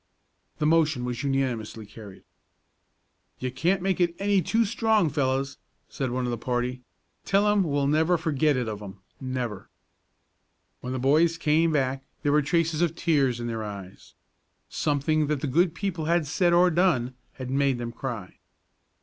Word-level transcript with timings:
The 0.57 0.65
motion 0.65 1.05
was 1.05 1.21
unanimously 1.21 1.85
carried. 1.85 2.23
"You 3.37 3.51
can't 3.51 3.83
make 3.83 4.01
it 4.01 4.15
any 4.17 4.41
too 4.41 4.65
strong, 4.65 5.11
fellows," 5.11 5.59
said 5.89 6.09
one 6.09 6.25
of 6.25 6.31
the 6.31 6.39
party; 6.39 6.81
"tell 7.23 7.47
'em 7.47 7.61
we'll 7.61 7.85
never 7.85 8.17
forget 8.17 8.57
it 8.57 8.67
of 8.67 8.81
'em, 8.81 8.99
never." 9.19 9.69
When 10.79 10.91
the 10.93 10.97
two 10.97 11.03
boys 11.03 11.37
came 11.37 11.71
back 11.71 12.03
there 12.23 12.31
were 12.31 12.41
traces 12.41 12.81
of 12.81 12.95
tears 12.95 13.39
in 13.39 13.45
their 13.45 13.63
eyes. 13.63 14.15
Something 14.69 15.27
that 15.27 15.41
the 15.41 15.45
good 15.45 15.75
people 15.75 16.05
had 16.05 16.25
said 16.25 16.51
or 16.51 16.71
done 16.71 17.13
had 17.33 17.51
made 17.51 17.77
them 17.77 17.91
cry. 17.91 18.39